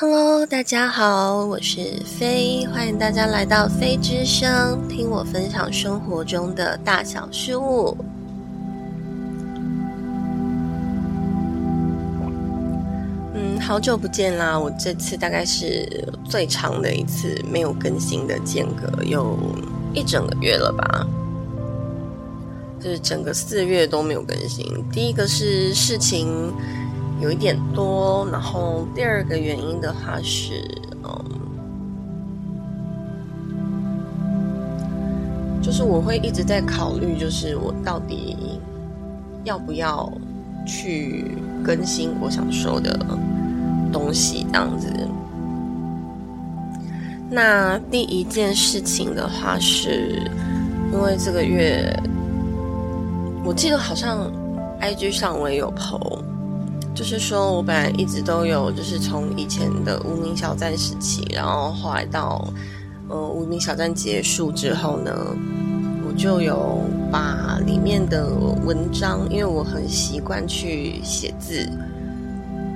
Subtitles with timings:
[0.00, 7.96] Hello，大家好，我是飞，欢迎大家来到飞之声，听我分享生活中的大小事物。
[13.34, 14.56] 嗯，好久不见啦！
[14.56, 19.36] 我这次大概是最长的一次没有更新的间隔，有
[19.92, 21.08] 一整个月了吧？
[22.78, 24.64] 就是整个四月都没有更新。
[24.92, 26.54] 第一个是事情。
[27.20, 30.62] 有一点多，然后第二个原因的话是，
[31.02, 31.12] 嗯，
[35.60, 38.60] 就是我会一直在考虑，就是我到底
[39.42, 40.08] 要不要
[40.64, 42.96] 去更新我想说的
[43.92, 44.88] 东西，这样子。
[47.30, 50.22] 那第一件事情的话，是
[50.92, 51.92] 因为这个月，
[53.44, 54.30] 我记得好像
[54.80, 56.27] IG 上我也有 PO。
[56.98, 62.44] 就是说，我本来一直都有，就是从以前的无名小站时期，然后后来到，
[63.06, 65.14] 呃，无名小站结束之后呢，
[66.04, 68.28] 我就有把里面的
[68.64, 71.70] 文章，因为我很习惯去写字，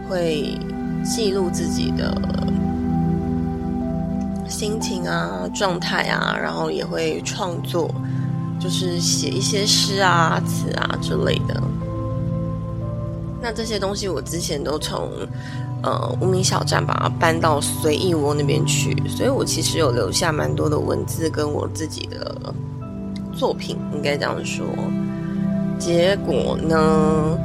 [0.08, 0.56] 会
[1.04, 2.16] 记录自己的
[4.48, 7.92] 心情啊、状态啊，然后也会创作，
[8.60, 11.60] 就是写一些诗啊、词啊之类的。
[13.44, 15.10] 那这些东西我之前都从
[15.82, 22.54] 呃无名小站把它搬到随意窝那边去，所以我其实有留下蛮多的文字跟我自己的
[23.34, 24.64] 作品，应该这样说。
[25.76, 27.36] 结果呢，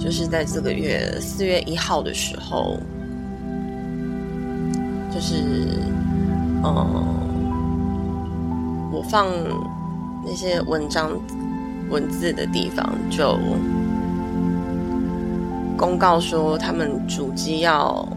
[0.00, 2.78] 就是在这个月四月一号的时候，
[5.14, 5.78] 就是
[6.62, 7.04] 呃，
[8.90, 9.26] 我放
[10.24, 11.10] 那些文章
[11.90, 13.38] 文字的地方就。
[15.82, 18.08] 公告说，他们主机要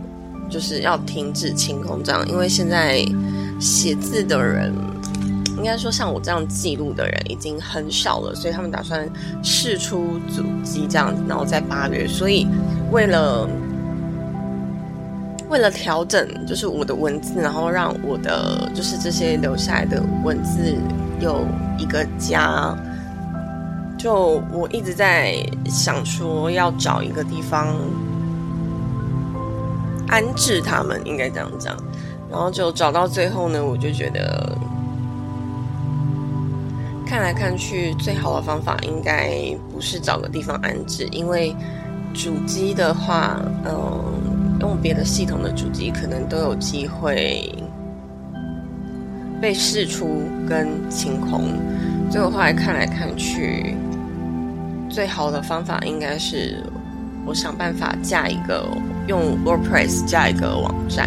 [0.48, 3.04] 就是要停止清空这样，因为现在
[3.60, 4.72] 写字的人，
[5.58, 9.10] 应该说像我这样记录的人已经很少了，所以他们打算
[9.42, 12.46] 试出主机这样，然后在八月，所以
[12.92, 13.50] 为了
[15.50, 20.76] 为了调整，就是我的文字，然后让我的就是这些留下来的文字
[21.20, 21.44] 有
[21.80, 22.78] 一个家。
[24.06, 25.36] 就我一直在
[25.66, 27.76] 想说要找一个地方
[30.08, 31.76] 安置他们，应该这样讲。
[32.30, 34.56] 然后就找到最后呢，我就觉得
[37.04, 41.56] 看来看去，最好的方法应该不是找个地方安置，因为
[42.14, 47.52] 主机的话，嗯，用别的系统的主机可能都有机会
[49.42, 51.50] 被试出跟清空。
[52.12, 53.76] 最后后来看来看去。
[54.96, 56.64] 最好的方法应该是，
[57.26, 58.66] 我想办法架一个
[59.10, 61.06] 用 WordPress 架一个网站，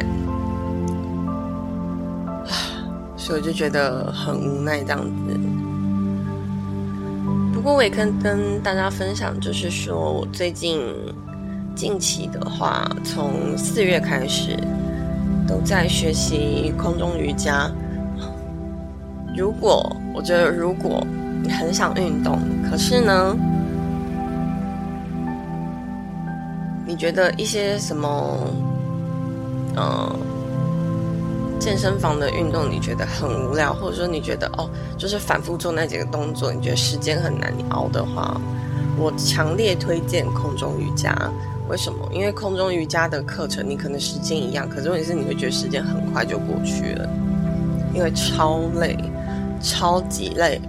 [3.16, 5.40] 所以我就觉得很无奈这样子。
[7.50, 10.82] 不过我也跟跟大家分享，就是说我最近
[11.74, 14.54] 近期的话，从四月开始
[15.46, 17.70] 都在学习空中瑜伽。
[19.34, 21.02] 如果我觉得如果
[21.42, 22.38] 你很想运动，
[22.70, 23.34] 可是呢？
[26.98, 28.38] 觉得一些什么，
[29.76, 30.18] 呃，
[31.60, 38.38] 健身房的运动你觉得很无聊，或者说你觉得哦，就是反复做那几个动作，你觉得时间很难熬的话，
[38.98, 41.16] 我强烈推荐空中瑜伽。
[41.68, 41.98] 为什么？
[42.10, 47.08] 因为空中瑜伽的课程你可能时间一样，可是问题是你会觉得时间很快就过去了，
[47.94, 48.96] 因为超累，
[49.60, 50.60] 超级累。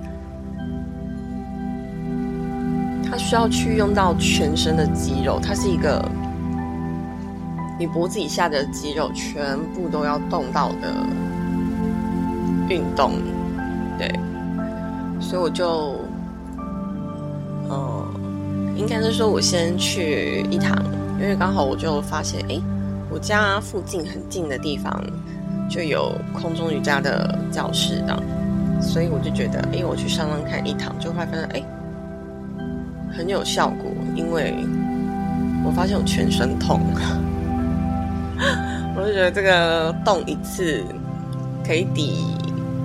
[3.10, 6.04] 它需要去用到全身的肌肉，它是一个
[7.80, 10.94] 你脖子以下的肌肉全部都要动到的
[12.68, 13.14] 运动，
[13.98, 14.08] 对，
[15.20, 15.96] 所以我就，
[17.70, 20.78] 嗯，应该是说我先去一堂，
[21.20, 22.62] 因为刚好我就发现，哎，
[23.10, 25.02] 我家附近很近的地方
[25.70, 28.22] 就有空中瑜伽的教室的，
[28.82, 31.64] 所以我就觉得，哎，我去上上看一堂，就会发现，哎。
[33.12, 34.54] 很有效果，因为
[35.66, 36.80] 我发现我全身痛，
[39.00, 40.84] 我就觉得这个动一次
[41.66, 42.26] 可以抵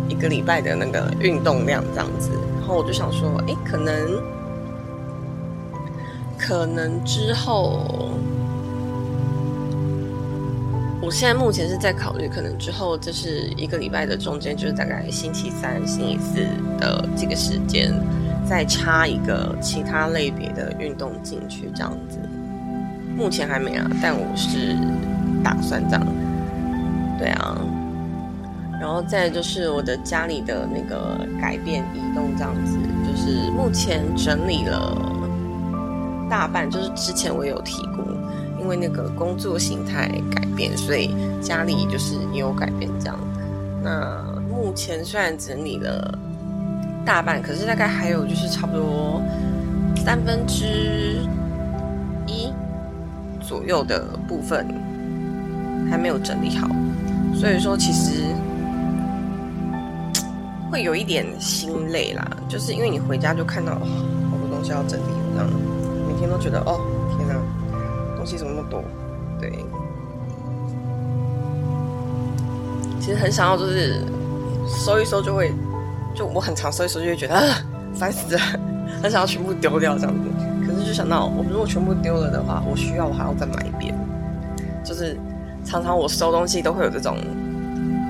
[0.09, 2.31] 一个礼拜的那个运动量这样子，
[2.61, 4.23] 然后我就想说，哎，可能
[6.39, 8.13] 可能之后，
[11.03, 16.47] 我现在目前是在考虑，可能之后就是一个礼拜的中间，就是大概星期三、星期四
[16.79, 17.93] 的这个时间。
[18.47, 22.19] 再插一个其他类别的运动进去，这样子，
[23.17, 24.77] 目前还没啊，但我是
[25.45, 26.07] 打算这样。
[27.17, 27.57] 对啊，
[28.81, 32.77] 然后再就是我的家里的那个改变移动这样子，
[33.07, 34.97] 就是目前整理了
[36.29, 38.05] 大半，就是之前我有提过，
[38.61, 43.17] 因为那个工作形态改变，所以家里就是也有改变这样。
[43.83, 46.19] 那目前虽然整理了
[47.07, 49.23] 大半，可是大概还有就是差不多
[49.97, 51.21] 三分之
[52.27, 52.53] 一
[53.41, 54.67] 左右的部分
[55.95, 56.67] 还没有整理好，
[57.37, 58.25] 所以说其实
[60.69, 65.05] 会有一点心累啦，就是因为你回家就看到好多东西要整理，
[65.37, 65.49] 这样
[66.09, 66.81] 每天都觉得哦
[67.17, 67.37] 天哪，
[68.17, 68.83] 东西怎么那么多？
[69.41, 69.53] 对。
[73.01, 74.01] 其实很想要，就是
[74.67, 75.53] 收一收就会，
[76.13, 77.41] 就我很常收一收就会觉得啊，
[77.95, 78.41] 烦死了，
[79.01, 80.29] 很想要全部丢掉这样子。
[80.67, 83.95] 可是就想到，我如果全部丢了的话，我需要我还要再买一遍。
[84.83, 85.17] 就是
[85.65, 87.17] 常常我收东西都会有这种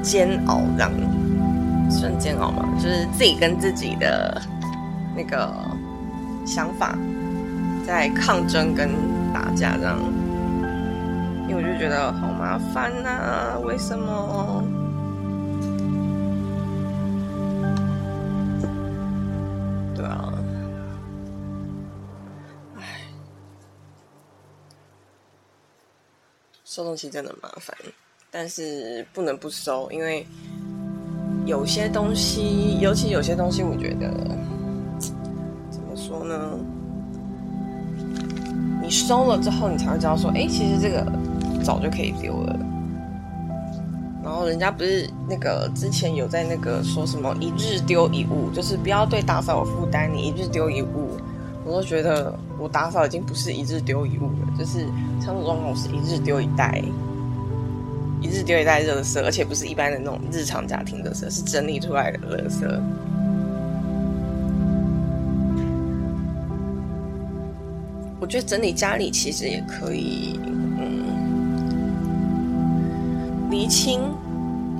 [0.03, 0.91] 煎熬，这样
[1.91, 2.67] 算煎熬吗？
[2.77, 4.41] 就是自己跟自己的
[5.17, 5.49] 那个
[6.45, 6.99] 想法
[7.87, 8.91] 在抗争跟
[9.33, 9.99] 打架这样。
[11.47, 14.64] 因为我就觉得好麻烦呐，为什么？
[26.75, 27.77] 收东西真的麻烦，
[28.33, 30.27] 但是不能不收，因为
[31.47, 34.11] 有些东西，尤其有些东西，我觉得
[35.71, 36.59] 怎么说呢？
[38.83, 41.07] 你收了之后，你才会知道说，哎，其实这个
[41.63, 42.59] 早就可以丢了。
[44.25, 51.17] 然后人家不是那个之前有在那个说什么一日丢一物，就是不要对打扫有负担，你一日丢一物。
[51.67, 54.87] 我都觉得我打扫已经不是一日丢一物了，就是
[55.19, 56.83] 差不多我是一日丢一袋，
[58.21, 62.67] 一日丢一袋垃圾，而且不是一般的那种日常家庭垃圾，是整理出来的垃圾。
[68.21, 70.39] 我觉得整理家里其实也可以，
[70.79, 71.05] 嗯，
[73.51, 74.03] 厘清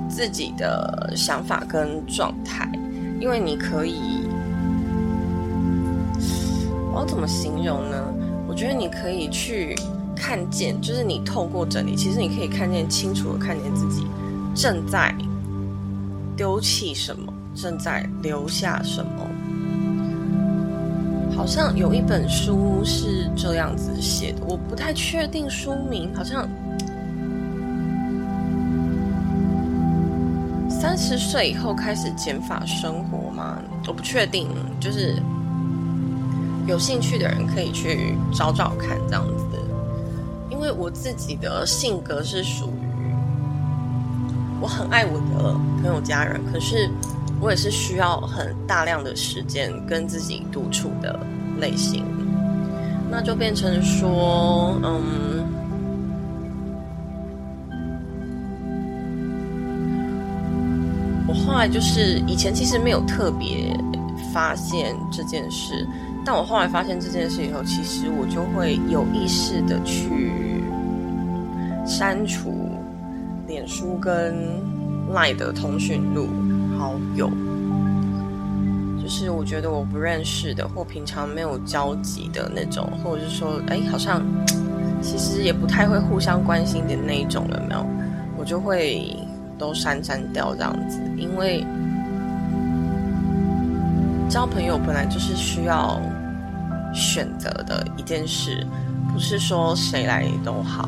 [0.07, 2.69] 自己的想法跟状态，
[3.19, 4.24] 因为你可以。
[7.07, 7.97] 怎么形容呢？
[8.47, 9.75] 我觉得你可以去
[10.15, 14.05] 看见，就是你透过整理，其实你可以看见清楚的看见自己
[14.53, 15.13] 正在
[16.37, 19.11] 丢弃什么，正在留下什么。
[21.35, 26.47] 好像有一本书是这样子写的，我不太确定书名，好像
[30.69, 33.57] 三十岁以后开始减法生活吗？
[33.87, 34.47] 我不确定，
[34.79, 35.15] 就是。
[36.67, 39.45] 有兴趣的人可以去找找看，这样子。
[40.49, 43.13] 因为我自己的性格是属于
[44.59, 46.89] 我很爱我的朋友家人，可是
[47.39, 51.19] 我也是需要很大量的时间跟自己独处的
[51.59, 52.03] 类型。
[53.11, 55.45] 那就变成说，嗯，
[61.27, 63.77] 我后来就是以前其实没有特别
[64.33, 65.87] 发现这件事。
[66.25, 70.31] 但我后来发现这件事以后，其实我就会有意识的去
[71.85, 72.51] 删除
[73.47, 74.35] 脸书跟
[75.13, 76.27] 赖的通讯录
[76.79, 77.29] 好友，
[78.99, 84.19] 就是我觉得我不认识的或平常没有交集的那种，或者是说，哎，好像
[84.99, 87.85] 其实也不太会互相关心的那一种，有没有？
[88.35, 89.15] 我就会
[89.59, 91.63] 都删删掉这样子，因为
[94.29, 95.99] 交朋友本来就是需要。
[96.97, 98.65] 选择的一件事，
[99.11, 100.87] 不是说谁来都好。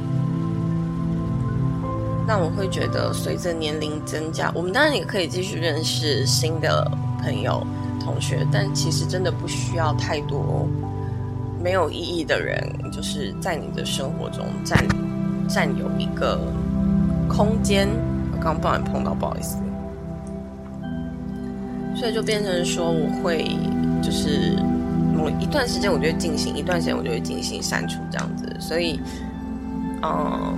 [2.26, 6.90] 那我会觉得，随着年龄增加，我们当然也可以继续认识新的
[7.22, 7.62] 朋友、
[8.00, 10.66] 同学，但其实真的不需要太多
[11.62, 14.82] 没有意义的人，就是在你的生活中占
[15.50, 16.40] 占有一个
[17.28, 17.86] 空间。
[18.32, 19.58] 我刚不小心碰到，不好意思。
[22.00, 23.58] 所以就变成说，我会
[24.02, 24.56] 就是。
[25.18, 29.00] 某一段时间我就会进行，一段时间我就会进行删除这样子，所以，
[30.04, 30.56] 嗯，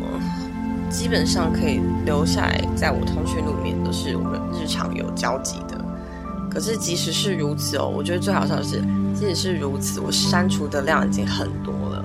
[0.90, 5.80] 基本上可以留下来在我通讯录里面都是我们日常有交集的。
[6.52, 8.82] 可是即使是如此哦，我觉得最好笑的是，
[9.14, 12.04] 即使是如此，我删除的量已经很多了，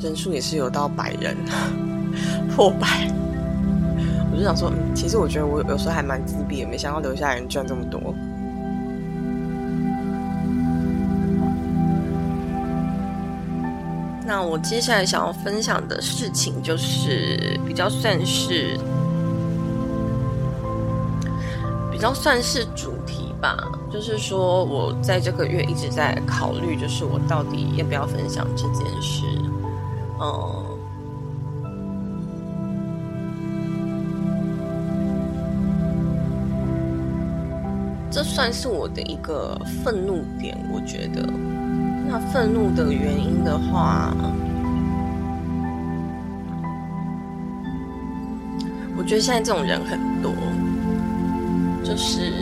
[0.00, 1.36] 人数也是有到百人
[2.54, 3.10] 破百。
[4.30, 8.12] 我就想说，嗯，其实我觉得我有时候还蛮自闭的，没想到留下人居然这么多。
[14.26, 18.76] 那我接下来想要分享的事情，就是比较算是
[21.92, 23.56] 比较算是主题吧。
[23.92, 29.22] 就是说我在这个月一直在考虑，就是我到底要不要分享这件事。
[30.20, 30.76] 嗯，
[38.18, 41.22] 这算是我的一个愤怒点，我觉得。
[42.04, 44.12] 那愤怒的原因的话，
[48.96, 50.32] 我觉得现在这种人很多，
[51.84, 52.32] 就是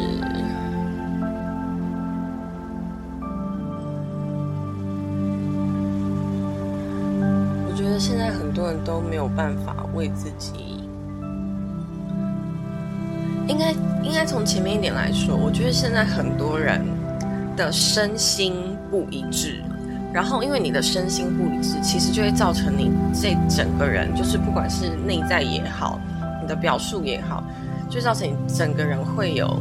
[7.69, 10.81] 我觉得现在很多人都没有办法为自己，
[13.47, 13.75] 应该
[14.07, 16.81] 应该从前面一点来说，我觉得现在很多人
[17.57, 18.55] 的身心。
[18.89, 19.61] 不一致，
[20.15, 25.99] 然后因为你的身心不一致，其实就会造成你这整个人，就是不管是内在也好，
[26.41, 27.43] 你的表述也好，
[27.91, 29.59] 就造成你整个人会有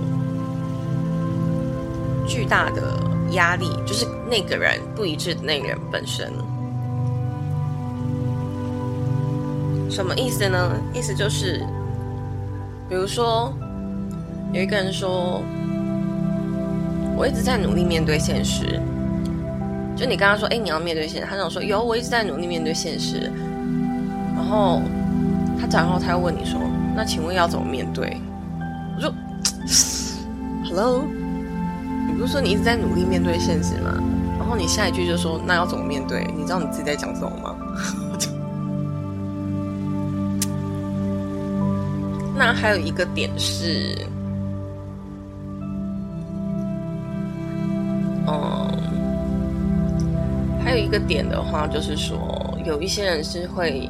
[2.28, 2.84] 巨大的
[3.32, 6.32] 压力，就是那个人不一致的那个人本身，
[9.90, 10.80] 什么意思呢？
[10.94, 11.66] 意思就是，
[12.88, 13.52] 比如说
[14.56, 15.44] 有一个人说，
[17.18, 18.80] 我一直在努力面对现实。
[19.98, 23.30] 就你刚刚说，哎，你要面对现实，他想说有，我一直在努力面对现实。
[24.34, 24.82] 然后
[25.60, 26.58] 他然后他又问你说，
[26.96, 28.18] 那请问要怎么面对？
[28.96, 29.14] 我说
[30.64, 31.04] ，Hello，
[32.08, 34.02] 你不是说你一直在努力面对现实吗？
[34.40, 36.26] 然后你下一句就说，那要怎么面对？
[36.34, 37.54] 你知道你自己在讲什么吗？
[42.40, 43.98] 那还有一个点是。
[50.98, 52.18] 个点的话，就是说
[52.64, 53.90] 有一些人是会，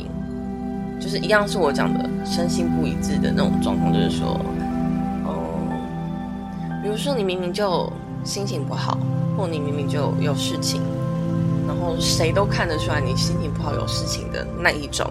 [1.00, 4.40] 就是一样是我讲的身心不一致的那种状况，就是说，
[5.28, 7.92] 嗯，比如说你明明就
[8.24, 8.98] 心情不好，
[9.38, 10.82] 或你明明就有事情，
[11.68, 15.06] 然后谁都看得出来你心情不好、有事情的那一种，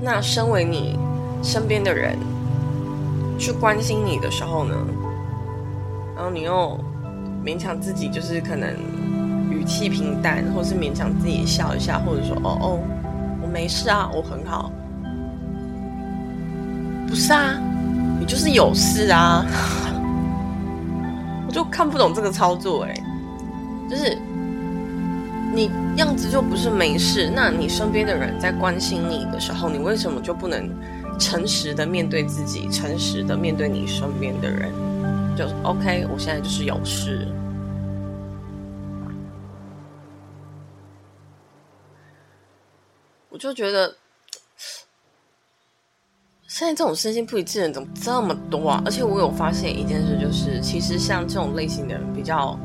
[0.00, 0.96] 那身为你
[1.42, 2.16] 身边的人
[3.38, 4.74] 去关心你的时候呢，
[6.14, 6.78] 然后你又
[7.44, 8.72] 勉强自己，就是可能。
[9.68, 12.80] 气平淡，或是勉强自己笑一下，或者说哦哦，
[13.42, 14.72] 我没事啊，我很好。
[17.06, 17.56] 不是啊，
[18.18, 19.46] 你就是有事啊。
[21.46, 22.94] 我就看不懂这个操作，哎，
[23.88, 24.18] 就是
[25.54, 30.68] 你样子就不是没事，那你身边的人在关心你的时候，你为什么就不能
[31.18, 34.72] 诚实的面对自己，诚实的面对你身边的人？
[35.36, 37.28] 就 OK，我现在就是有事。
[43.38, 43.94] 就觉得，
[46.48, 48.82] 现在这种身心不一致的人怎么这么多啊？
[48.84, 52.58] 而且我有发现一件事，就是其实像这种类型的人，比较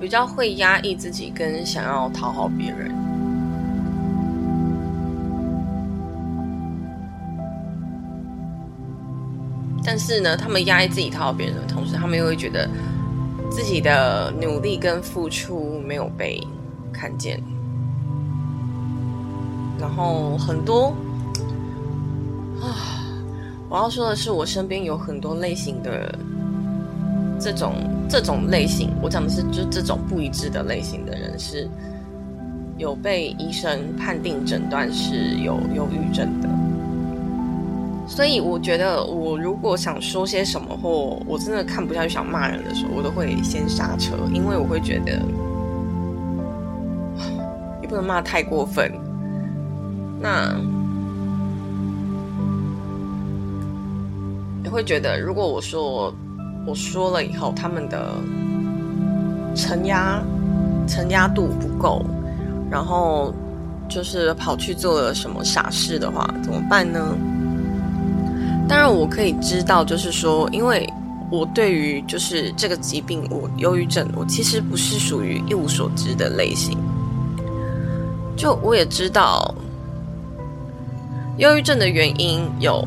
[0.00, 2.90] 比较会压抑自己，跟想要讨好别人。
[9.84, 12.68] 但是呢，他们压抑自己讨好别人的同时，他们又会觉得
[13.50, 16.44] 自己的努力跟付出没有被
[16.92, 17.40] 看见。
[19.78, 20.94] 然后很多
[22.60, 22.72] 啊，
[23.68, 26.14] 我要说的是，我身边有很多类型的
[27.38, 27.74] 这种
[28.08, 31.68] 这种类型，我讲的是就这种不一致的类型的人，是
[32.78, 36.48] 有被医生判定诊断是有忧郁症的。
[38.08, 45.20] 所以我觉得，我如果想说些什么，或我真的看不下去想骂人的时候，我都会先刹车，因为我会觉得
[47.82, 48.90] 也不能骂太过分。
[50.18, 50.54] 那
[54.62, 56.12] 你会觉得，如果我说
[56.66, 58.14] 我说了以后，他们的
[59.54, 60.20] 承压
[60.88, 62.04] 承压度不够，
[62.70, 63.32] 然后
[63.88, 67.16] 就是跑去做了什么傻事的话，怎么办呢？
[68.68, 70.92] 当然，我可以知道，就是说，因为
[71.30, 76.76] 我对于就是这个疾病，我忧郁症，我其实不是属于一无所知的类型，
[78.36, 79.54] 就我也知道。
[81.38, 82.82] 忧郁症的原因有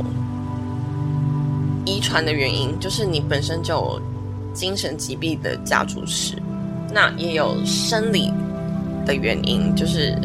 [1.86, 4.02] 遗传的原因，就是你本身就有
[4.54, 6.36] 精神疾病的家族史；
[6.92, 8.34] 那也有生理
[9.06, 10.18] 的原因，就是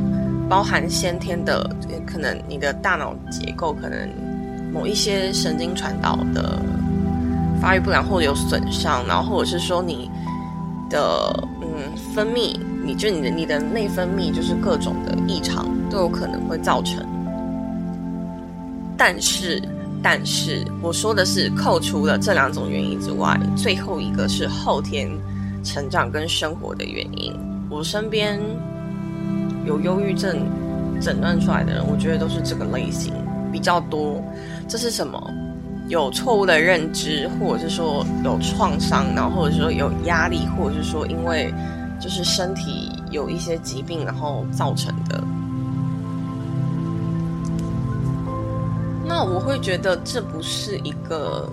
[0.49, 1.71] 包含先天的，
[2.07, 4.09] 可能你的大脑结构可能
[4.73, 6.59] 某一些神经传导的
[7.61, 10.11] 发育不良或者有损伤，然后或者是说你
[10.89, 17.07] 的嗯分泌你就你的你的内分泌就是各种的异常都有可能会造成。
[18.97, 19.63] 但是，
[20.03, 25.11] 但是我说的是扣除了这两种原因之外，最后一个是后天
[25.63, 27.35] 成长跟生活的原因。
[27.71, 28.39] 我身边
[29.67, 30.47] 有忧郁症
[31.01, 33.13] 诊断出来的人，我觉得都是这个类型
[33.51, 34.23] 比较多。
[34.69, 35.31] 这是什么？
[35.89, 41.53] 有错误的认知，或者是说有创伤，然后或者说有压力，或者是说因为
[42.01, 45.23] 就是身体有一些疾病，然后造成的。
[49.07, 51.49] 那我会觉得这不是一个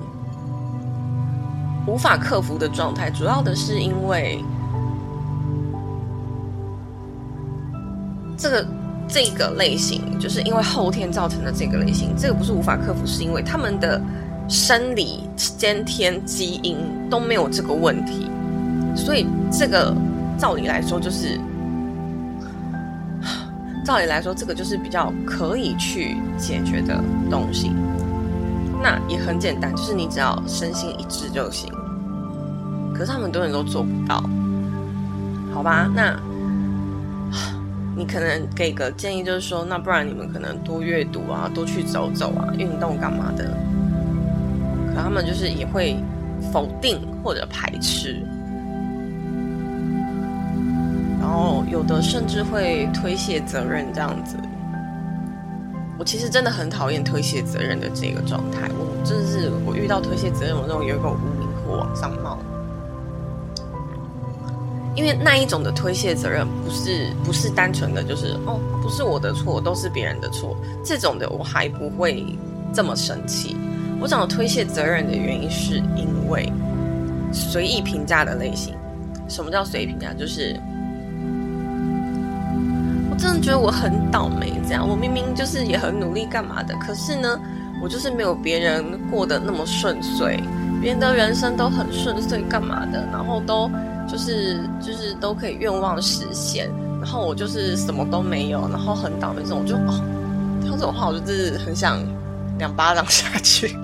[1.85, 4.43] 无法克服的状态，主要的是因为
[8.37, 8.67] 这个
[9.07, 14.01] 这个类型，就是因为后天造成的这个类型，这个不是无法克服，是因为他们的
[14.47, 16.77] 生理先天基因
[17.09, 18.29] 都没有这个问题，
[18.95, 19.93] 所以这个
[20.37, 21.39] 照理来说就是。
[23.83, 27.71] 照理来说，这个就是比较可以去解决的东西。
[28.81, 31.71] 那也很简单，就是你只要身心一致就行。
[32.93, 34.23] 可是他们很多人都做不到，
[35.53, 35.89] 好吧？
[35.95, 36.15] 那
[37.95, 43.45] 你可能给个建议，就是说，那不然你们可能多阅读啊，多去走走啊，运动干嘛的？
[44.95, 45.95] 可他们就是也会
[46.51, 48.21] 否定或者排斥。
[51.21, 54.35] 然后有的甚至会推卸责任这样子，
[55.99, 58.67] 我其实真的很讨厌推卸责任的这个状态。
[58.73, 62.39] 我真的是我遇到推卸责任，我那种有一个无名火往上冒。
[64.95, 70.57] 因为那一种的推卸责任，不是不是单纯的就是哦，不是我的错，都是别人的错。
[70.83, 72.25] 这种的我还不会
[72.73, 73.55] 这么生气。
[74.01, 76.51] 我讲的推卸责任的原因，是因为
[77.31, 78.73] 随意评价的类型。
[79.29, 80.11] 什么叫随意评价？
[80.13, 80.59] 就是。
[83.21, 87.39] 真的觉得我很倒霉，这样我明明就是也很努力干嘛的，可是呢，
[87.79, 90.41] 我就是没有别人过得那么顺遂，
[90.81, 93.69] 别人的人生都很顺遂干嘛的，然后都
[94.09, 96.67] 就是就是都可以愿望实现，
[96.99, 100.01] 然后我就是什么都没有，然后很倒霉，这种就哦，
[100.63, 101.99] 听这种话我就是很想
[102.57, 103.77] 两巴掌下去。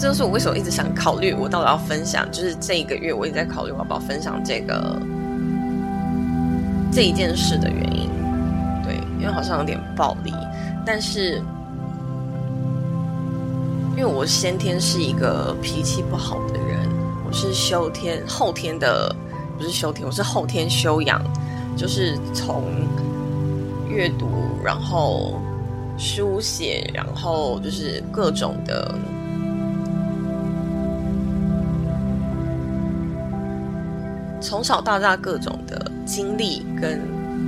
[0.00, 4.98] 这就是我为什么一直想考虑，我到底要分享，就是这一个月我也在考虑我要不要分享这个
[6.90, 8.08] 这一件事的原因。
[8.82, 10.32] 对，因为好像有点暴力，
[10.86, 11.42] 但是
[13.90, 16.88] 因为我先天是一个脾气不好的人，
[17.26, 19.14] 我是修天后天的，
[19.58, 21.22] 不是修天，我是后天修养，
[21.76, 22.64] 就是从
[23.86, 24.30] 阅读，
[24.64, 25.38] 然后
[25.98, 28.94] 书写，然后就是各种的。
[34.50, 37.00] 从小到大各种的经历跟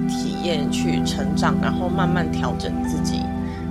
[0.07, 3.25] 体验去成长，然后慢慢调整自己，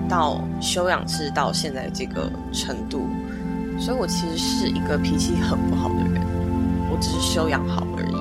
[0.10, 3.08] 到修养是到现在这个程度，
[3.80, 6.22] 所以我其实是一个脾气很不好的人，
[6.92, 8.18] 我只是修养好而已。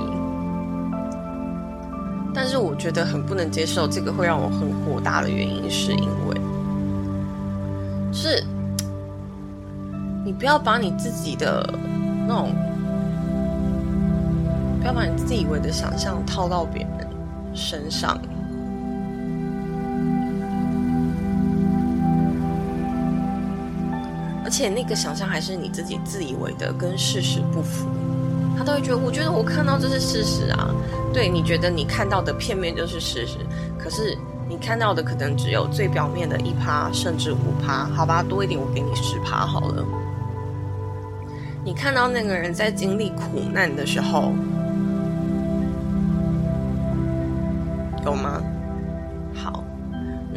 [2.33, 6.41] 但是我觉得很不能接受这个会让我很火大的原因，是因为
[8.13, 8.45] 是，
[10.25, 11.69] 你不要把你自己的
[12.29, 12.55] 那种。
[14.91, 17.07] 要把你自以为的想象套到别人
[17.55, 18.21] 身上，
[24.43, 27.87] 而且那个想象还是你自己自以为的，跟事实不符，
[28.59, 30.75] 他都会觉得，我觉得我看到这是事实啊。
[31.15, 33.39] 对你觉得你看到的片面就是事实，
[33.79, 39.85] 可是你看到的可能只有最表面的一趴，甚至五趴，好吧，多一点我给你十趴好了。
[41.63, 44.33] 你看到那个人在经历苦难的时候。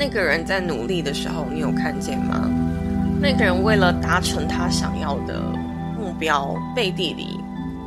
[0.03, 2.49] 那个人在努力的时候，你有看见吗？
[3.21, 5.39] 那个人为了达成他想要的
[5.97, 7.39] 目标，背地里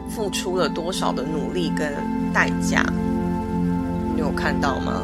[0.08, 1.92] 付出了多少的努力跟
[2.32, 2.82] 代价？
[4.14, 5.02] 你有看到吗？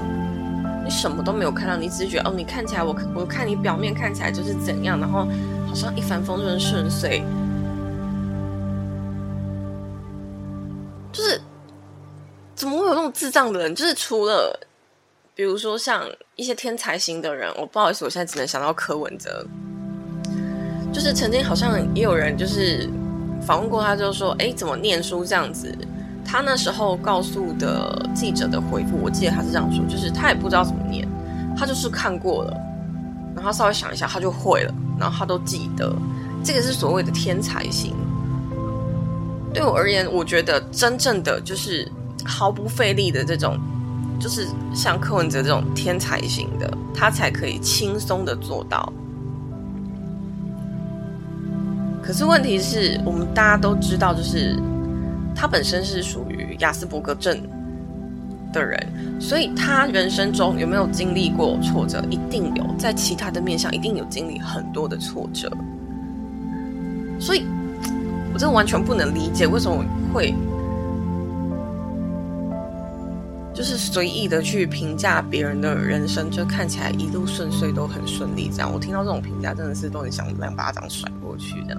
[0.82, 5.28] 你什么都没有看到，你只是觉得哦，你看起来我我看你表面看起来就是怎样，然后
[5.68, 7.22] 好像一帆风顺顺遂，
[11.12, 11.38] 就是。
[12.54, 13.74] 怎么会有那种智障的人？
[13.74, 14.58] 就是除了，
[15.34, 16.04] 比如说像
[16.36, 19.46] 一些天才型的人，我不好意思，我现在只能想到柯文哲。
[20.92, 22.86] 就是曾经好像也有人就是
[23.46, 25.74] 访问过他，就说：“哎，怎么念书这样子？”
[26.24, 31.08] 他那时候告诉的记者的回复，我记得他是这样说：“就是他也不知道怎么念，
[31.56, 32.56] 他就是看过了，
[33.34, 35.92] 然后稍微想一下，他就会了，然后他都记得。
[36.44, 37.94] 这个是所谓的天才型。
[39.54, 41.90] 对我而言，我觉得真正的就是
[42.24, 43.58] 毫不费力的这种，
[44.22, 48.92] 就是像柯文哲这种天才型的，他才可以轻松的做到。
[52.00, 54.56] 可是问题是我们大家都知道，就是
[55.34, 57.36] 他本身是属于亚斯伯格症
[58.52, 62.00] 的人，所以他人生中有没有经历过挫折？
[62.08, 65.50] 一定有，在其他的面向一定有经历很多的挫折。
[67.18, 67.44] 所以，
[68.32, 70.34] 我真的完全不能理解为什么会
[73.54, 78.50] 就是随意的去评价别人的人生，就看起来一路顺遂都很顺利。
[78.50, 81.62] 这样，我听到这种评价，真的是都很想两巴掌甩过去。
[81.64, 81.76] 的。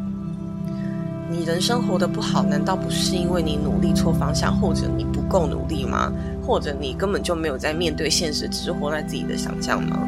[1.30, 6.14] 你人生活得不好，难道不是因为你努力错方向，或者你不够努力吗？
[6.46, 10.08] 或者你根本就没有在面对现实，只是活在自己的想象吗？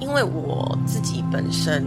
[0.00, 1.84] 因为我自己本身，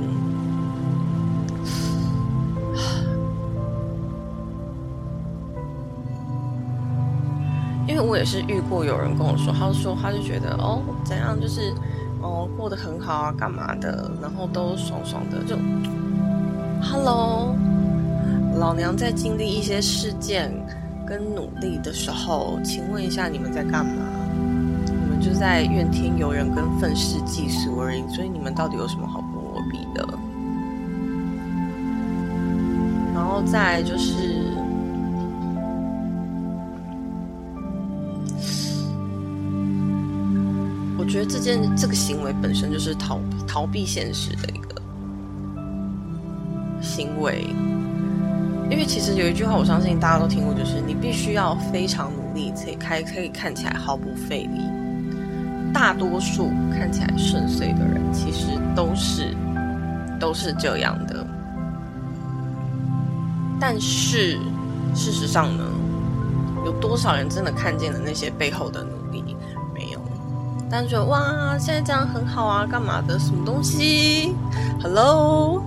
[7.97, 11.73] 为我也是遇过有人跟我说，他说他就觉得哦，怎样就是。
[12.19, 14.11] 哦，过得很好啊，干嘛的？
[14.19, 15.55] 然后都爽爽的，就
[16.81, 17.55] ，Hello，
[18.59, 20.51] 老娘在经历一些事件
[21.05, 24.01] 跟努力的时候，请问一下你们在干嘛？
[24.83, 30.03] 你们就在怨天尤人跟愤世嫉俗而已，所以你们到底有什么好跟我比的？
[33.13, 34.36] 然后再就是。
[41.07, 43.17] 我觉得这件这个行为本身就是逃
[43.47, 44.75] 逃避现实的一个
[46.81, 47.45] 行为，
[48.69, 54.59] 因为其实有一句话，我相信大家都听过，就是你必须要非常努力才开可以看起来毫不费力。
[55.73, 59.33] 大多数看起来顺遂的人，其实都是
[60.19, 61.25] 都是这样的。
[63.61, 64.37] 但是
[64.93, 65.63] 事实上呢，
[66.65, 68.96] 有多少人真的看见了那些背后的努？
[70.69, 73.17] 但是觉得哇，现在这样很好啊，干嘛的？
[73.17, 74.35] 什么东西
[74.81, 75.63] ？Hello，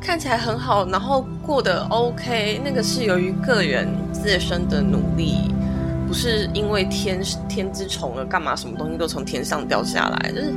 [0.00, 5.54] 看起来很好，然后过得 OK，那个是由于个人自身的努力，
[6.08, 8.56] 不是因为天天之虫而，干嘛？
[8.56, 10.32] 什么东西都从天上掉下来？
[10.32, 10.52] 就是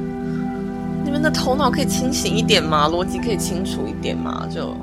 [1.03, 2.89] 你们的头脑可以清醒一点吗？
[2.89, 4.47] 逻辑可以清楚一点吗？
[4.49, 4.75] 就，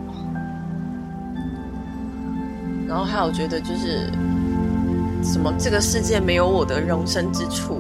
[2.86, 4.08] 然后还有觉得就是
[5.22, 7.75] 什么，这个世界没有我的容身之处。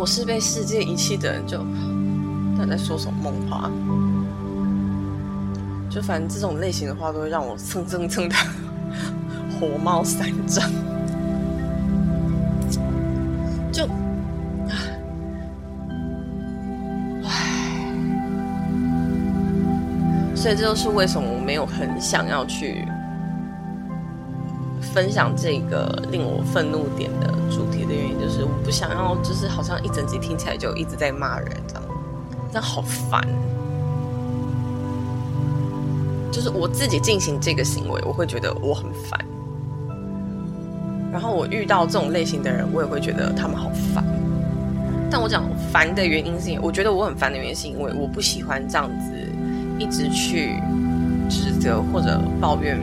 [0.00, 1.58] 我是被世界遗弃的人，就
[2.56, 3.70] 他在说什么梦话？
[5.90, 8.34] 就反正这种类型的话，都会让我蹭蹭蹭的
[9.60, 10.66] 火冒三丈。
[13.70, 13.86] 就，
[17.22, 17.92] 唉，
[20.34, 22.88] 所以这就是为什么我没有很想要去。
[24.92, 31.82] 分享这个令我愤怒点的主题的原因，就是我不想要，就是好像一整集听起来就一直在骂人，这样，
[32.48, 33.26] 这样好烦。
[36.32, 39.18] 就是我自己进行这个行为，我会觉得我很烦。
[41.12, 44.04] 然后我遇到这种类型的人，我也会觉得他们好烦。
[45.10, 49.12] 但我讲烦的原因是，我觉得我很烦的原因是因为我不喜欢这样子
[49.76, 50.54] 一直去
[51.28, 52.78] 指责或者抱怨。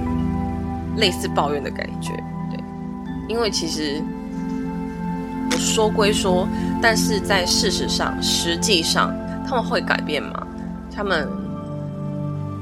[0.98, 2.14] 类似抱怨的感觉，
[2.52, 2.60] 对，
[3.28, 4.02] 因为其实
[5.52, 6.48] 我说归说，
[6.82, 9.16] 但是在事实上，实际上
[9.48, 10.46] 他们会改变吗？
[10.94, 11.28] 他们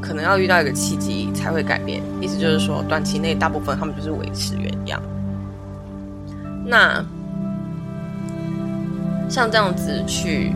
[0.01, 2.03] 可能要遇到一个契机才会改变。
[2.21, 5.01] 意思就是说，短期内大部分他们就是维持原样。
[6.65, 7.03] 那
[9.29, 10.51] 像这样子去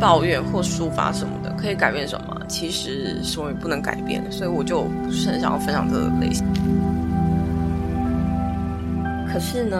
[0.00, 2.35] 抱怨或抒发什么的，可以改变什么？
[2.48, 6.46] 其实什么也不能改变，所以我就不是很想要分享这个类型。
[9.28, 9.76] 可是呢，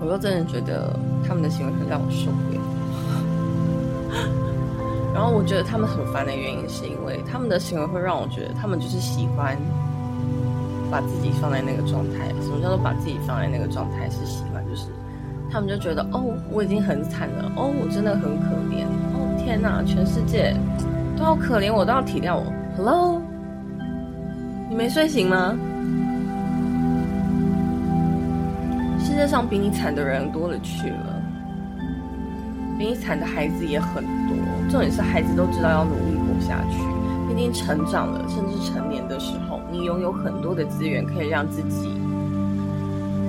[0.00, 0.92] 我又真的觉得
[1.26, 2.60] 他们的行为很让我受不了。
[5.14, 9.56] 然后我觉得他们很烦的原因，是因为他们的行为会让我觉得他们就是喜欢
[10.90, 12.28] 把自己放在那个状态。
[12.40, 14.08] 什么叫做把自己放在那个状态？
[14.10, 14.86] 是喜欢，就是
[15.52, 20.56] 他们就觉得哦，我已经很惨了，哦，我真的很可怜，哦，天哪，全世界。
[21.20, 22.50] 都要可怜我，都要体谅我。
[22.74, 23.20] Hello，
[24.70, 25.54] 你没睡醒吗？
[28.98, 31.22] 世界上比你惨的人多了去了，
[32.78, 34.34] 比你惨的孩子也很多。
[34.70, 36.78] 重点是孩子都知道要努力活下去，
[37.28, 42.00] 毕竟成长了，甚至成年的时候，你拥有很多的资源可以让自己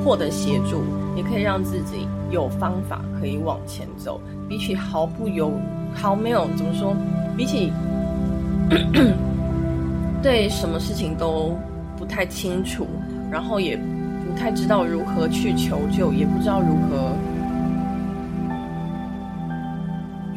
[0.01, 0.81] 获得协助，
[1.17, 4.21] 也可以让自己有方法可以往前走。
[4.47, 6.95] 比起毫不犹豫毫没有怎么说，
[7.37, 7.71] 比起
[10.21, 11.57] 对什么事情都
[11.97, 12.87] 不太清楚，
[13.31, 17.15] 然后也不太知道如何去求救，也不知道如何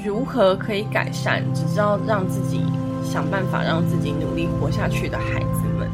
[0.04, 2.62] 如何可以改善，只知道让自己
[3.02, 5.88] 想办法让自己努力活下去的孩子们，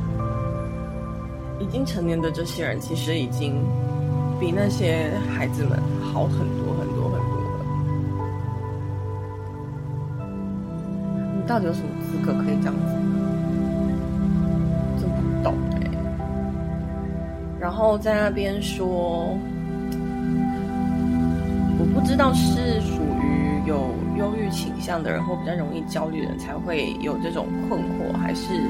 [1.61, 3.55] 已经成年的这些人，其实已经
[4.41, 5.79] 比那些孩子们
[6.13, 6.60] 好很多
[11.51, 12.81] 到底有什么资格可以这样子？
[15.01, 15.81] 真不懂哎、
[17.59, 19.37] 然后在那边说，
[21.77, 28.63] 我不知道是属于有忧郁倾向的人或比较容易焦虑的人才会有这种困惑，还是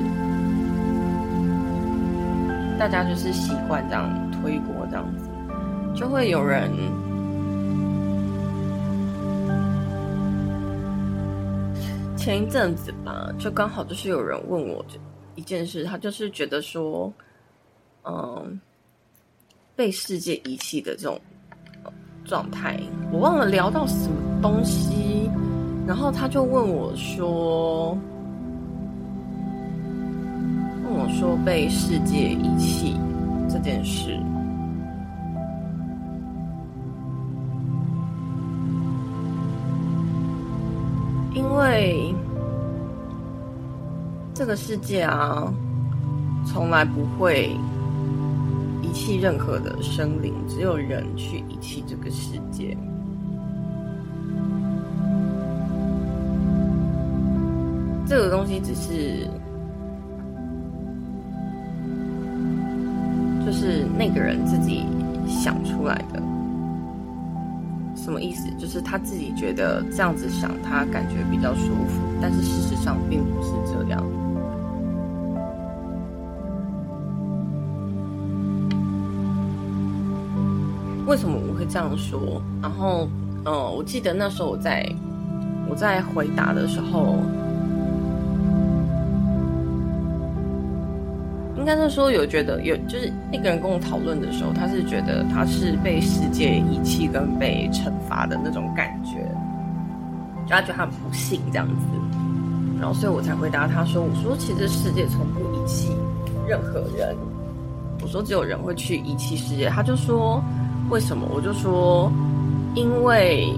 [2.79, 5.29] 大家就是习惯这样推锅这样子，
[5.95, 6.71] 就会有人。
[12.21, 14.85] 前一阵子吧，就刚好就是有人问我
[15.37, 17.11] 一件事，他就是觉得说，
[18.05, 18.61] 嗯，
[19.75, 21.19] 被世界遗弃的这种
[22.27, 22.79] 状态，
[23.11, 25.31] 我忘了聊到什么东西，
[25.87, 27.97] 然后他就问我说，
[30.85, 32.95] 问我说被世界遗弃
[33.49, 34.15] 这件事。
[41.41, 42.15] 因为
[44.35, 45.51] 这个世界啊，
[46.47, 47.57] 从来不会
[48.83, 52.77] 遗弃任何的生灵，只有人去遗弃这个世界。
[58.07, 59.27] 这个东西只是，
[63.47, 64.85] 就是那个人自己
[65.27, 66.21] 想出来的。
[68.03, 68.49] 什么意思？
[68.59, 74.03] 就是他自己觉得这样子想，他感觉比较舒服，但是事实上并不是这样。
[81.07, 82.41] 为什么我会这样说？
[82.63, 83.09] 然后，
[83.45, 84.89] 嗯，我记得那时候我在
[85.69, 87.17] 我在回答的时候，
[91.61, 99.19] 应该是说有觉得有，就是那个人跟我讨论的时候，他是觉得他是被世界遗弃跟被惩罚的那种感觉，
[100.47, 101.85] 就他觉得他很不幸这样子，
[102.81, 105.95] 然后所以我才回答他说：“我说其实世界从不遗弃
[106.49, 107.15] 任何人，
[108.03, 110.43] 我说只有人会去遗弃世界。”他就说
[110.89, 112.11] ：“为什么？”我就说
[112.75, 113.53] ：“因为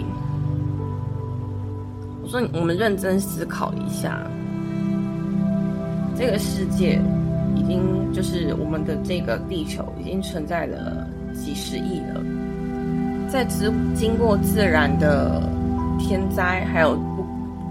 [2.21, 4.21] 我说我们认真思考一下，
[6.17, 7.01] 这个世界。”
[7.57, 12.21] 已经就是我们的这个地球已经存在了几十亿了，
[13.29, 15.43] 在之经过自然的
[15.99, 17.23] 天灾，还有不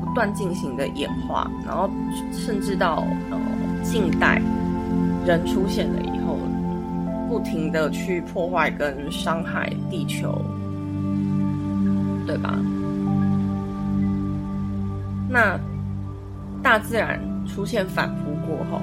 [0.03, 1.89] 不断进行的演化，然后
[2.31, 3.39] 甚至到呃
[3.83, 4.41] 近代
[5.25, 6.37] 人出现了以后，
[7.29, 10.41] 不停的去破坏跟伤害地球，
[12.25, 12.57] 对吧？
[15.29, 15.59] 那
[16.61, 18.81] 大自然出现反扑过后。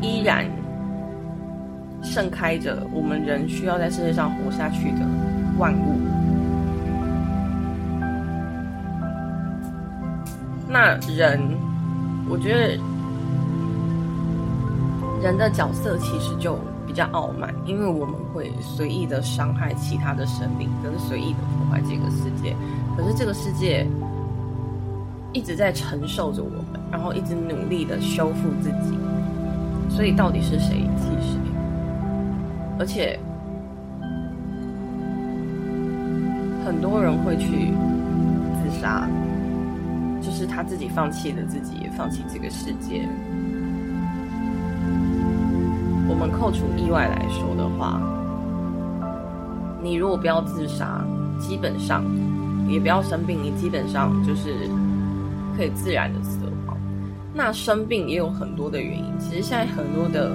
[0.00, 0.44] 依然
[2.02, 4.98] 盛开着我们人需要在世界上活下去的
[5.58, 5.98] 万物。
[10.68, 11.40] 那人，
[12.28, 12.78] 我觉得
[15.22, 22.54] 人的角色其实就比较傲慢，因为我们会随意的伤害其他的生命，跟随意的破坏这个世界。
[22.96, 23.86] 可是这个世界
[25.32, 28.98] 一直在承受着我们，然后一直努力的修复自己。
[29.88, 31.38] 所以到底是谁遗弃谁？
[32.78, 33.18] 而且
[36.64, 37.72] 很多人会去
[38.62, 39.08] 自杀，
[40.20, 43.08] 就是他自己放弃了自己，也放弃这个世界。
[46.08, 48.00] 我们扣除意外来说的话，
[49.82, 51.02] 你如果不要自杀，
[51.38, 52.04] 基本上
[52.68, 54.68] 也不要生病，你基本上就是
[55.56, 56.45] 可以自然的死。
[57.38, 60.32] 那生病也有很多的原因，其实现在很多的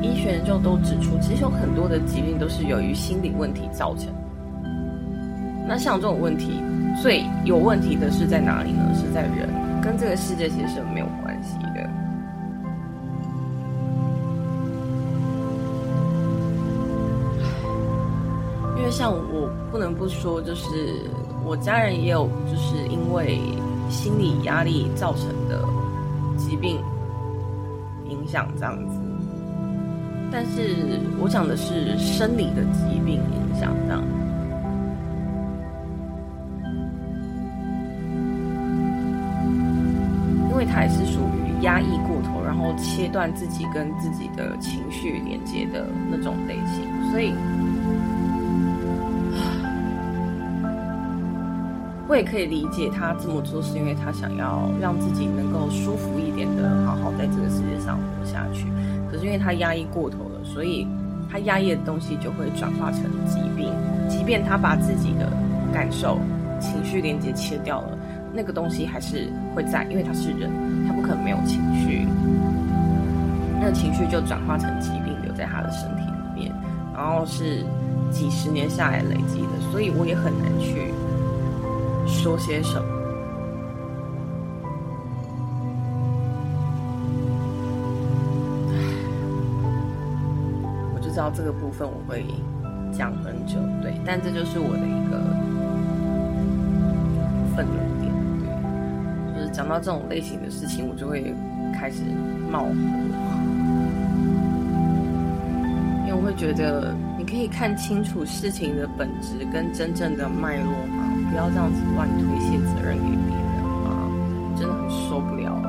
[0.00, 4.06] 医学研究都指出，其实有很多的疾病都是由于心理问题造成。
[5.66, 6.62] 那像这种问题，
[7.02, 8.94] 最有问题的是在哪里呢？
[8.94, 9.50] 是在人，
[9.82, 11.90] 跟这个世界其实是没有关系的。
[18.76, 21.10] 因为像我不能不说，就是
[21.44, 23.40] 我家人也有，就是因为
[23.90, 25.60] 心理压力造成的。
[26.38, 26.80] 疾病
[28.08, 28.98] 影响这样子，
[30.32, 34.02] 但是我讲的是生理的疾病影响这样。
[40.50, 47.34] 因为他也是属于压抑过头，然后切断自己跟自己的情绪连接的那种类型，所以。
[52.08, 58.64] 我也可以理解他这么做，是因为他想要让自己能够舒服一点的，好好在这个世界上活下去。
[59.12, 60.88] 可是因为他压抑过头了，所以
[61.30, 63.70] 他压抑的东西就会转化成疾病。
[64.08, 65.30] 即便他把自己的
[65.70, 66.18] 感受、
[66.58, 67.98] 情绪连接切掉了，
[68.32, 70.50] 那个东西还是会在，因为他是人，
[70.86, 72.06] 他不可能没有情绪。
[73.60, 76.54] 那情绪就转化成疾病，留在他的身体里面，
[76.94, 77.62] 然后是
[78.10, 80.90] 几十年下来累积的，所以我也很难去。
[82.18, 82.84] 说些什么？
[90.94, 92.24] 我就知道这个部分我会
[92.92, 95.18] 讲很久，对，但这就是我的一个
[97.54, 101.32] 愤怒点，对，就是讲到这种类型的事情，我就会
[101.72, 102.02] 开始
[102.50, 102.72] 冒火，
[106.04, 110.97] 因为我会觉得你可以看清楚事情的本质跟真正的脉络吗？
[111.30, 113.46] 不要这样子乱推卸责任给别人
[113.84, 113.88] 啊！
[114.56, 115.66] 真的很受不了哎。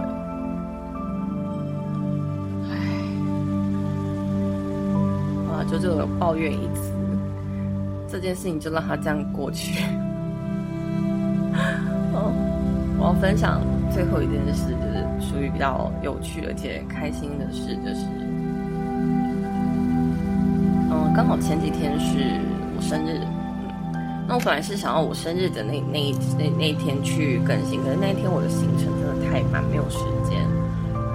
[5.51, 6.91] 啊，就这个抱怨一次，
[8.07, 9.83] 这件事情就让他这样过去。
[12.13, 12.31] 哦，
[12.97, 18.05] 我要分享最后一件事，就是属于比较有趣而且开心的事，就是，
[20.89, 22.39] 嗯，刚好前几天是
[22.75, 23.21] 我生日。
[24.29, 30.45] 那我本来是想要我生日的那那那那一天去更新，可是那一天我的行程真的太满，没有时间。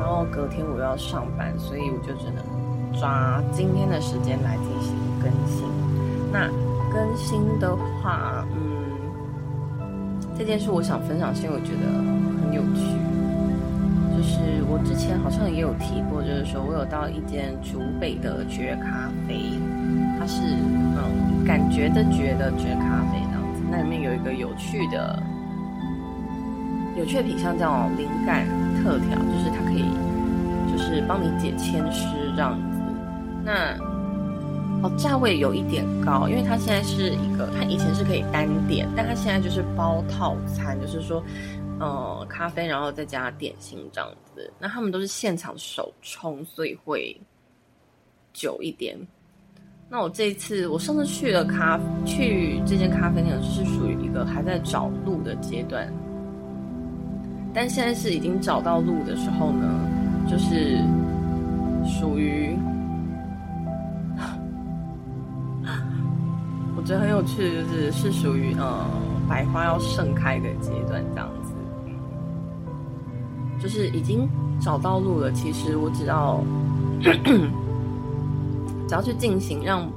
[0.00, 2.42] 然后隔天我又要上班，所以我就只能
[2.98, 5.64] 抓今天的时间来进行更新。
[6.33, 6.48] 那
[6.92, 8.83] 更新的话，嗯，
[10.37, 11.87] 这件事我想分享，是因为我觉得
[12.42, 12.83] 很有趣。
[14.24, 19.60] 是我之前好像也有提过，就是说我有到一间竹北的绝咖啡。
[20.18, 20.40] 它是
[20.96, 25.22] 嗯，感觉的觉的绝咖啡这样子，那里面有一个有趣的
[26.96, 28.46] 有趣的品相叫灵感
[28.82, 29.84] 特调，就是它可以
[30.72, 32.78] 就是帮你解签诗这样子。
[33.44, 33.76] 那
[34.82, 41.22] 哦，价位有一点高，因为它现在是一个，它以前是可以单点，但它现在就是包套餐，就是说
[41.80, 44.52] 呃咖啡然后再加点心这样子。
[44.58, 47.16] 那他们都是现场手冲，所以会
[48.32, 48.98] 久一点。
[49.88, 55.92] 那我这一次，我上次去了咖去这间咖啡店，是属于一个还在找路的阶段。
[57.54, 59.88] 但现在是已经找到路的时候呢，
[60.28, 60.78] 就是
[61.86, 62.56] 属于
[66.76, 68.84] 我觉得很有趣，就是是属于呃
[69.28, 71.43] 百花要盛开的阶段这样子。
[73.64, 74.29] 就是已经
[74.61, 76.40] 找到路了，其实我只要。
[78.87, 79.88] 只要去进行，让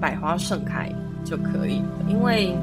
[0.00, 0.90] 百花盛开
[1.24, 1.88] 就可以了。
[2.08, 2.56] 因为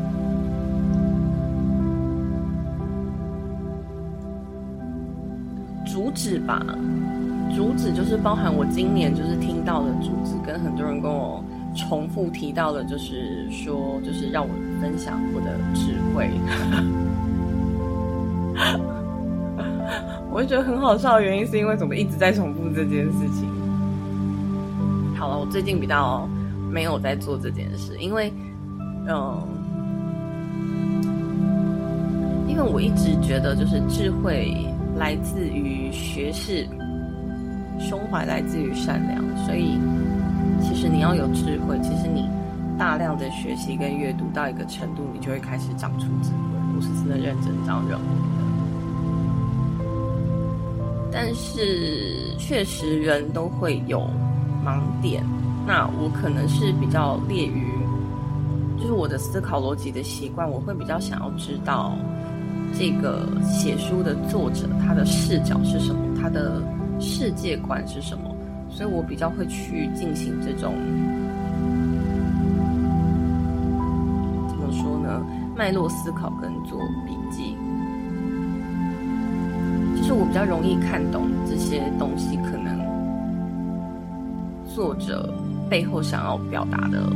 [5.86, 6.66] 主旨吧，
[7.56, 11.44] 主旨就是包含我今年就是听到的主旨，跟很多人跟我
[11.76, 14.50] 重复提到的，就是说，就是让我
[14.82, 16.32] 分享我的智慧。
[20.38, 23.50] 我会觉得很好笑的原因，是因为怎么一直在重复这件事情。
[25.18, 26.30] 好了，我最近比较
[26.70, 28.32] 没有在做这件事，因为，
[29.08, 29.42] 嗯，
[32.48, 34.56] 因为我一直觉得就是智慧
[34.96, 36.68] 来自于学识，
[37.80, 39.80] 胸怀来自于善良，所以
[40.62, 42.30] 其实你要有智慧，其实你
[42.78, 46.38] 大量的学习跟阅读到一个程度，你就会开始长出智慧。
[46.76, 48.06] 我是真的认真这样认为，
[51.12, 54.08] 但是确实人都会有。
[54.66, 55.24] 盲点，
[55.66, 57.72] 那我可能是比较劣于，
[58.78, 61.94] 就是我的思考逻辑的习惯，我会比较想要知道
[62.78, 66.62] 这个写书的作者他的视角是什么，他的
[67.00, 68.36] 世界观是什么，
[68.70, 70.74] 所以我比较会去进行这种
[74.50, 75.26] 怎么说呢，
[75.56, 77.56] 脉络思考跟做笔记，
[80.38, 82.78] 比较容易看懂这些东西，可能。
[84.68, 85.34] 作者
[85.68, 87.12] 背后想要表达的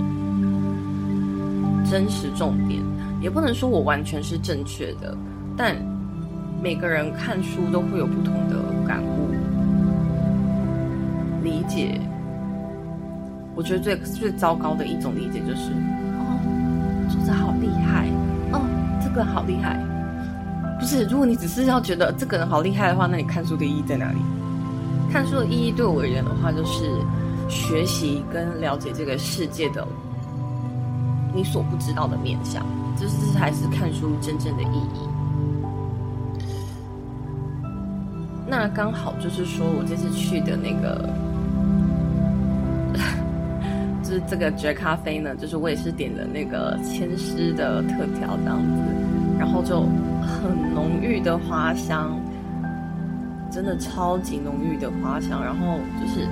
[1.88, 2.82] 真实重点，
[3.22, 5.15] 也不能说我完全是正确的，
[5.55, 5.76] 但
[6.63, 8.55] 每个人看书都会有不同的
[8.88, 9.30] 感悟、
[11.43, 12.01] 理解
[13.53, 15.69] 我觉得最最糟糕的一种理解就是，
[16.17, 18.07] 哦，作者好厉害，
[18.51, 18.61] 哦，
[18.99, 19.80] 这个好厉害。
[20.82, 24.17] 不是，如果你只是要觉得这个人好厉害的话，那你看书的意义在哪里？
[25.13, 26.89] 看书的意义对我而言的话，就是
[27.47, 29.88] 学习跟了解这个世界的
[31.36, 32.65] 你所不知道的面相，
[32.99, 35.07] 就是这才是看书真正的意义。
[38.47, 41.07] 那刚好就是说我这次去的那个，
[44.01, 48.82] 就是这个绝咖啡呢，就是我也是点的那个千诗的特调这样子，
[49.38, 49.86] 然后就
[50.41, 52.19] 很浓郁的花香。
[53.53, 56.25] 真的超级浓郁的花香，然后就是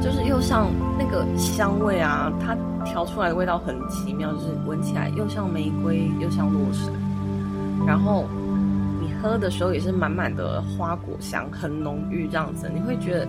[0.00, 2.56] 就是又像那个香味啊，它
[2.86, 6.90] 调出来的味道很奇妙，就是闻起来又像玫瑰又像洛神，
[7.86, 8.24] 然后
[8.98, 13.28] 你喝的时候也是满满的花果香，很浓郁这样子，你会觉得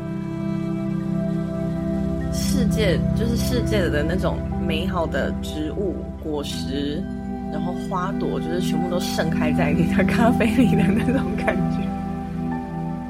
[2.31, 7.03] 世界就是世界的那种美好的植物果实，
[7.51, 11.77] 然后花朵就是全部都盛开在你的咖啡里的那种感觉。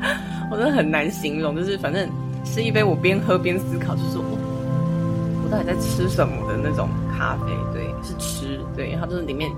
[0.50, 2.10] 我真的很难形容，就是反正
[2.44, 4.38] 是一杯我边喝边思考，就是我
[5.44, 9.52] 我到底在吃什么的那种咖啡，对，是吃，对，它就是里面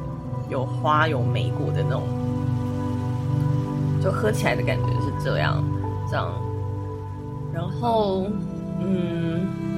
[0.50, 2.04] 有花有莓果的那种，
[4.04, 5.64] 就喝起来的感觉是这样，
[6.10, 6.28] 这样，
[7.54, 8.26] 然后
[8.80, 9.71] 嗯。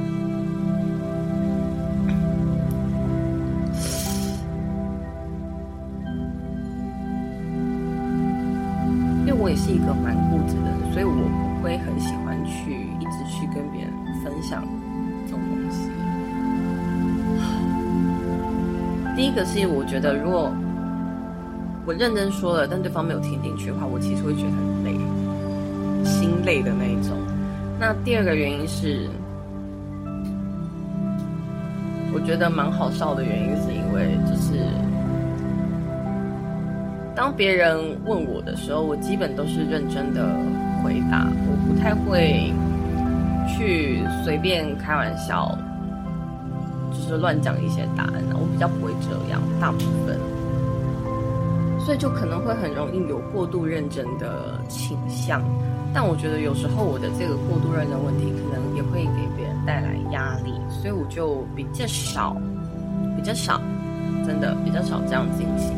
[9.74, 13.92] 一个蛮固执的人，所以我不会很喜欢去一直去跟别人
[14.24, 14.64] 分享
[15.26, 15.90] 这种东西。
[19.18, 20.52] 第一个是我觉得，如果
[21.86, 24.94] 我认真说了，但对方没有听进去的话，我其实会觉得很累，
[26.06, 27.18] 心累的那一种。
[27.80, 29.10] 那第二个原因是，
[32.14, 34.83] 我觉得蛮好笑的原因，是因为就是。
[37.16, 40.26] 当别人问我的时候，我基本都是认真的
[40.84, 42.52] 回答，我不太会
[43.48, 45.56] 去随便开玩笑，
[46.92, 48.14] 就是乱讲一些答案。
[48.34, 50.18] 我比较不会这样，大部分，
[51.86, 55.42] 所以就可能会很容易有过度认真的倾向。
[55.94, 62.36] 但我觉得有时候我的这个过度认真问题，可能也会给别人带来压力，所以我就比较少，
[63.16, 63.62] 比较少，
[64.26, 65.78] 真的比较少这样进行。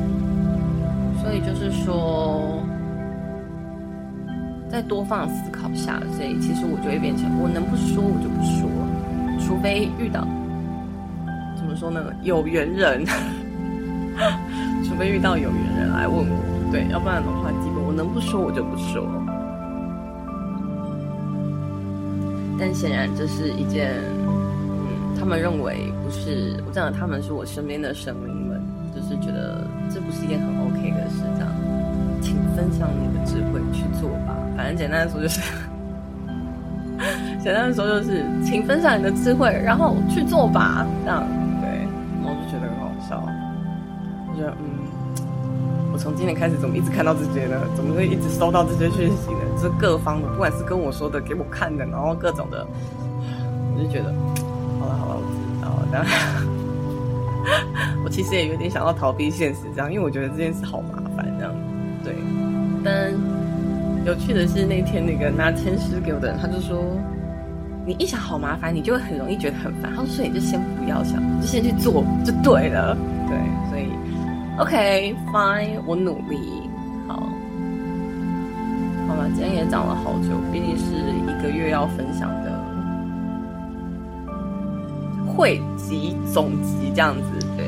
[1.25, 2.63] 所以就是说，
[4.69, 8.69] 再多放思考下，所以其实我就会变成，我能不说我就不说，
[9.39, 10.21] 除非遇到
[11.57, 11.99] 怎么说呢？
[12.21, 13.03] 有缘人，
[14.85, 19.03] 除非遇到有缘人来问我，对，要不然的话，基本我能不说我就不说。
[22.59, 23.91] 但显然这是一件，
[24.29, 28.61] 嗯，他们认为不是，我讲的他们是我身边的神灵们，
[28.95, 29.65] 就是觉得。
[29.87, 30.64] 这不是一件很 OK，
[32.65, 34.35] 分享你的智慧去做吧。
[34.57, 35.39] 反正简单的说就是，
[37.43, 40.83] 简单的说就是，请分享你的智慧，然后去做吧。
[41.03, 41.23] 这样，
[41.61, 41.85] 对，
[42.23, 43.21] 我就觉得很好笑。
[44.27, 44.65] 我觉得，嗯，
[45.93, 47.55] 我从今年开始怎么一直看到这些呢？
[47.75, 49.39] 怎么会一直收到这些讯息呢？
[49.55, 52.65] 就是各方的，不管是跟我说的、给我看的，然后各种的，
[53.75, 54.11] 我就觉得，
[54.79, 56.03] 好了好了，我知道了，但。
[58.03, 61.53] 我其实也有点想要逃避现实，这样，因为我觉得这件事好麻烦，这样，
[62.03, 62.15] 对。
[62.85, 63.11] 但
[64.05, 66.95] 有趣的是，那天那个拿签诗给我的人，他就说
[67.83, 72.95] ：“你一想好麻烦，你就会很容易觉得很烦。”他说：“所以你就先不要想，就先去做就对了。”
[73.27, 73.35] 对，
[73.71, 73.89] 所以
[74.59, 76.37] ，OK，Fine，我努力，
[77.07, 77.15] 好，
[79.07, 82.53] 好了，今天也讲了好久，毕竟是一个月要分享的。
[85.25, 87.65] 汇集总集这样子，对，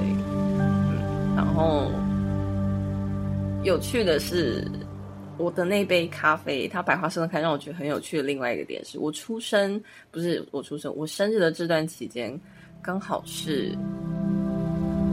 [0.60, 1.92] 嗯，然后
[3.64, 4.66] 有趣的是，
[5.38, 9.82] 我的那杯咖啡，它百花盛开，让我觉得很有趣的另外一个点是，我出生
[10.12, 12.40] 不是我出生，我生日的这段期间，
[12.82, 13.76] 刚好是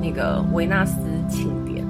[0.02, 1.84] 那个维纳斯庆典，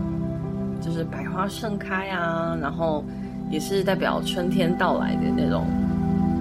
[0.81, 3.05] 就是百花盛开啊，然后
[3.51, 5.67] 也是代表春天到来的那种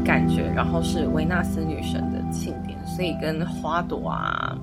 [0.04, 2.78] 感觉，然后是维纳斯女神的庆典。
[2.86, 4.56] 所以跟花朵啊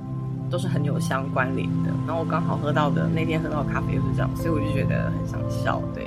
[0.51, 1.91] 都是很有相关联的。
[2.07, 5.83] 然后我刚好喝到的那天喝到的咖啡又是这样，所以我就觉得很想笑。
[5.95, 6.07] 对，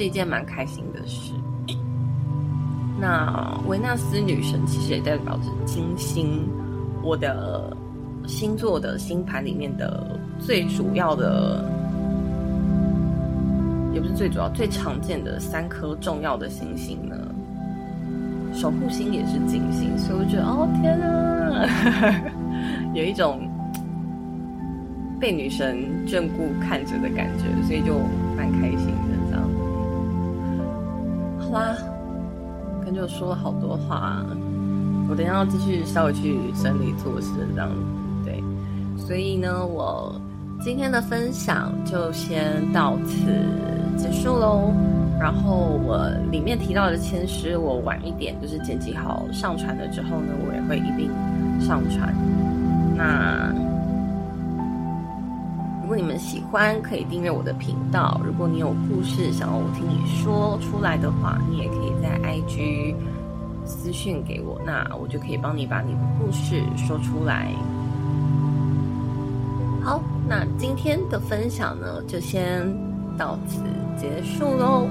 [0.00, 1.34] 是一件蛮开心的事。
[2.98, 6.48] 那维纳斯女神其实也代表着金星，
[7.02, 7.76] 我的
[8.26, 11.62] 星座的星盘里面的最主要的，
[13.92, 17.14] 也不是最主要，最常见的三颗重要的星星呢，
[18.54, 22.24] 守护星也是金星，所以我觉得哦天啊，
[22.96, 23.46] 有一种
[25.20, 25.76] 被女神
[26.06, 27.98] 眷顾看着的感觉，所以就
[28.34, 28.94] 蛮开心
[32.94, 34.24] 就说了好多话，
[35.08, 37.76] 我等下要继续稍微去整理做事这样子，
[38.24, 38.42] 对，
[38.96, 40.14] 所以呢，我
[40.60, 43.16] 今天的分享就先到此
[43.96, 44.72] 结束喽。
[45.18, 51.10] 然后我里面提到的签诗，我晚一点就是剪辑好上传了之后呢，我也会一并
[51.60, 52.14] 上传。
[52.96, 53.52] 那
[56.00, 58.18] 你们喜欢，可以订阅我的频道。
[58.24, 62.94] 如果你有故事想要我听你说出来的话，你也可以在 IG
[63.66, 67.52] 私讯给我，那我就可以帮你把你的故事说出来。
[69.82, 72.66] 好，那今天的分享呢，就先
[73.18, 73.60] 到此
[74.00, 74.88] 结束喽。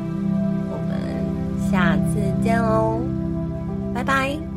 [0.70, 3.00] 我们下次见喽，
[3.96, 4.49] 拜拜。